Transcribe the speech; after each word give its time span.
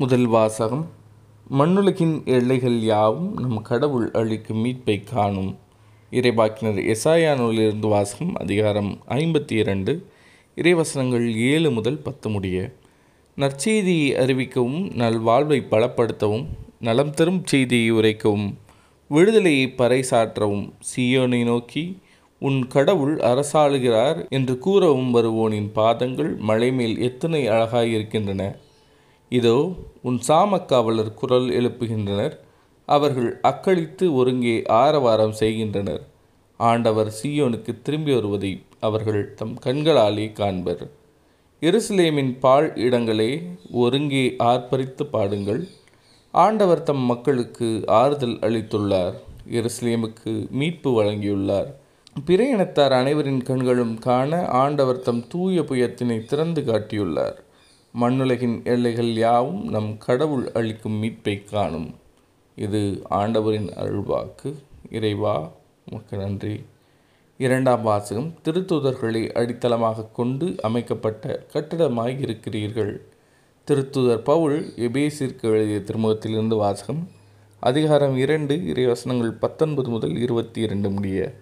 முதல் 0.00 0.26
வாசகம். 0.26 0.86
மண்ணுலகின் 1.50 2.24
எல்லைகள் 2.24 2.80
யாவும் 2.80 3.32
நம் 3.40 3.62
கடவுள் 3.62 4.10
அளிக்கும் 4.10 4.64
மீட்பை 4.64 5.04
காணும். 5.04 5.56
இறைவாக்கினர் 6.10 6.78
எசாயா 6.92 7.36
நூலிலிருந்து 7.36 7.88
வாசகம் 7.88 8.34
அதிகாரம் 8.34 8.98
ஐம்பத்தி 9.08 9.52
இரண்டு 9.52 10.06
இறைவசனங்கள் 10.56 11.34
ஏழு 11.34 11.70
முதல் 11.70 11.98
பத்து 11.98 12.28
முடிய. 12.28 12.72
நற்செய்தியை 13.36 14.08
அறிவிக்கவும் 14.22 14.80
நல்வாழ்வை 15.02 15.60
பலப்படுத்தவும் 15.70 16.46
நலம் 16.80 17.10
தரும் 17.10 17.42
செய்தியை 17.44 17.92
உரைக்கவும் 17.92 18.54
விடுதலையை 19.08 19.74
பறைசாற்றவும் 19.78 20.72
சியோனை 20.96 21.44
நோக்கி 21.44 21.98
உன் 22.38 22.66
கடவுள் 22.66 23.16
அரசாளுகிறார் 23.16 24.28
என்று 24.28 24.58
கூறவும் 24.58 25.14
வருவோனின் 25.14 25.70
பாதங்கள் 25.72 26.38
மலைமேல் 26.38 26.98
எத்தனை 26.98 27.48
அழகாயிருக்கின்றன. 27.48 28.56
இதோ 29.38 29.56
உன் 30.08 30.20
சாமக்காவலர் 30.28 31.10
குரல் 31.20 31.48
எழுப்புகின்றனர். 31.58 32.34
அவர்கள் 32.88 33.28
அக்களித்து 33.50 34.06
ஒருங்கே 34.20 34.54
ஆரவாரம் 34.82 35.34
செய்கின்றனர். 35.40 36.02
ஆண்டவர் 36.60 37.10
சீயோனுக்கு 37.18 37.72
திரும்பி 37.82 38.12
வருவதை 38.14 38.50
அவர்கள் 38.88 39.20
தம் 39.34 39.54
கண்களாலே 39.64 40.26
காண்பர். 40.32 40.82
எருசலேமின் 41.62 42.32
பால் 42.44 42.68
இடங்களே 42.86 43.30
ஒருங்கே 43.82 44.24
ஆர்ப்பரித்து 44.50 45.04
பாடுங்கள். 45.14 45.62
ஆண்டவர் 46.34 46.82
தம் 46.88 47.04
மக்களுக்கு 47.10 47.68
ஆறுதல் 48.00 48.36
அளித்துள்ளார். 48.46 49.14
எருசலேமுக்கு 49.58 50.32
மீட்பு 50.60 50.90
வழங்கியுள்ளார். 50.98 51.70
பிற 52.28 52.40
இனத்தார் 52.54 52.92
அனைவரின் 52.92 53.42
கண்களும் 53.42 53.94
காண 54.08 54.40
ஆண்டவர் 54.62 55.00
தம் 55.08 55.22
தூய 55.28 55.62
புயத்தினை 55.70 56.18
திறந்து 56.24 56.62
காட்டியுள்ளார். 56.70 57.38
மண்ணுலகின் 57.94 58.64
எல்லைகள் 58.64 59.12
யாவும் 59.12 59.68
நம் 59.68 59.98
கடவுள் 59.98 60.50
அளிக்கும் 60.52 61.02
மீட்பை 61.02 61.44
காணும். 61.44 61.94
இது 62.56 63.02
ஆண்டவரின் 63.10 63.68
அருள்வாக்கு. 63.68 64.54
இறைவா 64.90 65.52
உமக்கு 65.90 66.16
நன்றி. 66.16 66.64
இரண்டாம் 67.38 67.82
வாசகம். 67.82 68.34
திருத்துதர்களை 68.44 69.32
அடித்தளமாக 69.32 70.12
கொண்டு 70.12 70.54
அமைக்கப்பட்ட 70.62 71.46
கட்டிடமாய் 71.52 72.20
இருக்கிறீர்கள் 72.20 73.04
திருத்துதர் 73.66 74.24
பவுல் 74.24 74.72
எபேசிற்கு 74.76 75.42
எழுதிய 75.42 75.78
திருமுகத்திலிருந்து 75.78 76.56
வாசகம். 76.56 77.08
அதிகாரம் 77.60 78.16
இரண்டு 78.16 78.56
இறைவசனங்கள் 78.56 79.30
பத்தொன்பது 79.30 79.88
முதல் 79.88 80.16
இருபத்தி 80.16 80.60
இரண்டு 80.60 80.90
முடிய. 80.90 81.32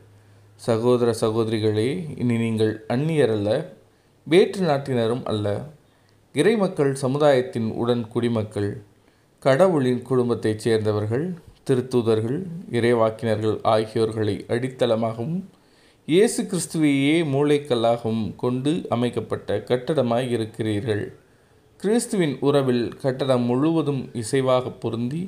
சகோதர 0.54 1.14
சகோதரிகளே 1.20 2.18
இனி 2.18 2.36
நீங்கள் 2.36 2.84
அந்நியரல்ல. 2.88 3.64
வேற்று 4.22 4.66
நாட்டினரும் 4.66 5.24
அல்ல. 5.24 5.76
இறைமக்கள் 6.34 6.92
சமுதாயத்தின் 6.92 7.68
உடன் 7.72 8.08
குடிமக்கள் 8.08 8.82
கடவுளின் 9.38 10.02
குடும்பத்தைச் 10.02 10.58
சேர்ந்தவர்கள் 10.58 11.24
திருத்தூதர்கள் 11.64 12.38
இறைவாக்கினர்கள் 12.70 13.56
ஆகியோர்களை 13.62 14.44
அடித்தளமாகவும் 14.48 15.38
இயேசு 16.06 16.42
கிறிஸ்துவையே 16.42 17.16
மூளைக்கல்லாகவும் 17.32 18.36
கொண்டு 18.36 18.72
அமைக்கப்பட்ட 18.88 19.56
கட்டடமாய் 19.70 20.28
இருக்கிறீர்கள். 20.28 21.02
கிறிஸ்துவின் 21.80 22.36
உறவில் 22.40 22.84
கட்டடம் 22.96 23.42
முழுவதும் 23.42 24.02
இசைவாக 24.22 24.72
பொருந்தி 24.80 25.22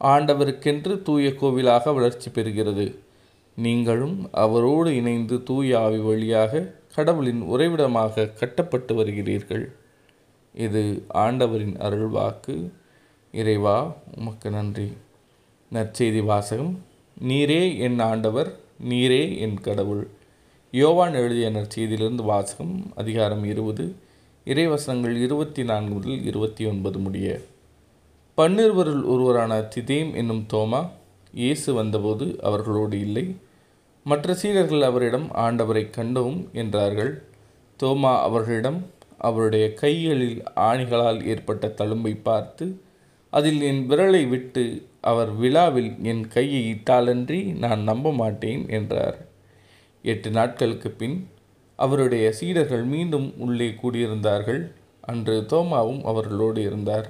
ஆண்டவருக்கென்று 0.00 1.02
தூய 1.02 1.28
கோவிலாக 1.40 1.94
வளர்ச்சி 1.94 2.30
பெறுகிறது. 2.30 2.86
நீங்களும் 3.56 4.16
அவரோடு 4.44 4.94
இணைந்து 4.94 5.42
தூய 5.42 5.80
ஆவி 5.80 5.98
வழியாக 5.98 6.66
கடவுளின் 6.94 7.42
உறைவிடமாக 7.42 8.30
கட்டப்பட்டு 8.40 8.94
வருகிறீர்கள். 8.94 9.66
இது 10.56 11.04
ஆண்டவரின் 11.08 11.76
அருள்வாக்கு. 11.76 12.70
இறைவா 13.32 13.94
உமக்கு 14.18 14.50
நன்றி. 14.50 14.92
நற்செய்தி 15.72 16.24
வாசகம். 16.24 16.84
நீரே 17.28 17.78
என் 17.78 17.98
ஆண்டவர் 17.98 18.56
நீரே 18.88 19.38
என் 19.38 19.60
கடவுள். 19.60 20.08
யோவான் 20.70 21.14
எழுதிய 21.14 21.50
நற்செய்தியிலிருந்து 21.50 22.24
வாசகம் 22.24 22.92
அதிகாரம் 22.96 23.44
இருபது 23.44 23.94
இறைவசனங்கள் 24.44 25.22
இருபத்தி 25.22 25.64
நான்கு 25.64 25.94
முதல் 25.94 26.24
இருபத்தி 26.24 26.64
ஒன்பது 26.64 26.98
முடிய. 26.98 27.40
பன்னிருவருள் 28.36 29.04
ஒருவரான 29.04 29.60
திதேம் 29.60 30.14
என்னும் 30.14 30.46
தோமா 30.52 30.88
இயேசு 31.34 31.74
வந்தபோது 31.74 32.38
அவர்களோடு 32.42 33.00
இல்லை. 33.00 33.36
மற்ற 34.04 34.34
சீடர்கள் 34.34 34.82
அவரிடம் 34.82 35.30
ஆண்டவரை 35.34 35.90
கண்டோம் 35.96 36.52
என்றார்கள். 36.52 37.22
தோமா 37.82 38.18
அவர்களிடம் 38.20 38.86
அவருடைய 39.28 39.66
கைகளில் 39.82 40.38
ஆணிகளால் 40.68 41.20
ஏற்பட்ட 41.32 41.66
தழும்பை 41.78 42.12
பார்த்து 42.28 42.66
அதில் 43.32 43.60
என் 43.70 43.82
விரலை 43.90 44.22
விட்டு 44.32 44.64
அவர் 45.10 45.30
விழாவில் 45.40 45.90
என் 46.10 46.22
கையை 46.34 46.60
இட்டாலன்றி 46.72 47.40
நான் 47.64 47.82
நம்ப 47.88 48.12
மாட்டேன் 48.20 48.62
என்றார். 48.78 49.18
எட்டு 50.04 50.28
நாட்களுக்கு 50.30 50.90
பின் 51.00 51.16
அவருடைய 51.78 52.26
சீடர்கள் 52.38 52.84
மீண்டும் 52.94 53.28
உள்ளே 53.44 53.68
கூடியிருந்தார்கள். 53.82 54.62
அன்று 55.10 55.36
தோமாவும் 55.52 56.00
அவர்களோடு 56.10 56.60
இருந்தார். 56.68 57.08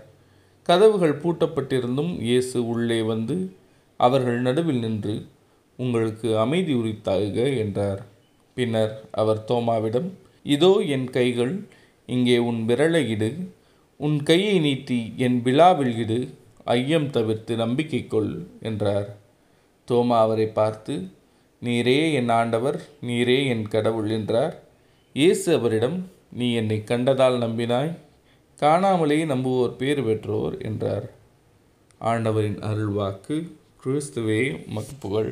கதவுகள் 0.68 1.20
பூட்டப்பட்டிருந்தும் 1.22 2.12
இயேசு 2.28 2.58
உள்ளே 2.72 3.00
வந்து 3.12 3.36
அவர்கள் 4.00 4.40
நடுவில் 4.46 4.82
நின்று 4.84 5.14
உங்களுக்கு 5.78 6.28
அமைதி 6.44 6.72
உரித்தாக 6.80 7.36
என்றார். 7.64 8.00
பின்னர் 8.56 8.94
அவர் 9.20 9.40
தோமாவிடம் 9.48 10.08
இதோ 10.46 10.72
என் 10.94 11.08
கைகள் 11.16 11.54
இங்கே 12.06 12.38
உன் 12.38 12.60
விரலை 12.68 13.02
இடு 13.08 13.30
உன் 14.00 14.16
கையை 14.22 14.56
நீட்டி 14.58 14.98
என் 15.16 15.38
விழாவில் 15.42 15.94
இடு 15.98 16.18
ஐயம் 16.64 17.10
தவிர்த்து 17.10 17.52
நம்பிக்கை 17.56 18.00
கொள் 18.06 18.32
என்றார். 18.60 19.08
தோமா 19.88 20.16
அவரை 20.18 20.46
பார்த்து 20.46 20.94
நீரே 21.62 22.00
என் 22.12 22.28
ஆண்டவர் 22.28 22.78
நீரே 23.02 23.38
என் 23.46 23.66
கடவுள் 23.68 24.10
என்றார். 24.10 24.54
இயேசு 25.12 25.48
அவரிடம் 25.58 25.98
நீ 26.32 26.48
என்னை 26.52 26.78
கண்டதால் 26.86 27.38
நம்பினாய் 27.38 27.92
காணாமலே 28.62 29.18
நம்புவோர் 29.24 29.76
பேறு 29.76 30.02
பெற்றோர் 30.02 30.56
என்றார். 30.58 31.06
ஆண்டவரின் 32.00 32.58
அருள்வாக்கு 32.60 33.36
கிறிஸ்துவே 33.84 34.40
மகப்புகழ் 34.66 35.30